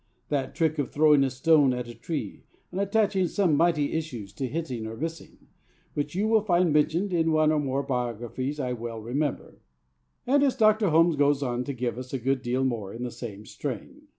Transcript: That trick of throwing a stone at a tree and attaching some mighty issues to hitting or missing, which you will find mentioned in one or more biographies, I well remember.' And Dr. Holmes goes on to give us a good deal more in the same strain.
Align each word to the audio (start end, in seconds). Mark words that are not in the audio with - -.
That 0.29 0.55
trick 0.55 0.79
of 0.79 0.89
throwing 0.89 1.23
a 1.23 1.29
stone 1.29 1.75
at 1.75 1.87
a 1.87 1.93
tree 1.93 2.41
and 2.71 2.81
attaching 2.81 3.27
some 3.27 3.55
mighty 3.55 3.93
issues 3.93 4.33
to 4.33 4.47
hitting 4.47 4.87
or 4.87 4.97
missing, 4.97 5.47
which 5.93 6.15
you 6.15 6.27
will 6.27 6.41
find 6.41 6.73
mentioned 6.73 7.13
in 7.13 7.31
one 7.31 7.51
or 7.51 7.59
more 7.59 7.83
biographies, 7.83 8.59
I 8.59 8.73
well 8.73 8.99
remember.' 8.99 9.61
And 10.25 10.41
Dr. 10.57 10.89
Holmes 10.89 11.17
goes 11.17 11.43
on 11.43 11.63
to 11.65 11.73
give 11.73 11.99
us 11.99 12.13
a 12.13 12.17
good 12.19 12.41
deal 12.41 12.63
more 12.63 12.91
in 12.91 13.03
the 13.03 13.11
same 13.11 13.45
strain. 13.45 14.07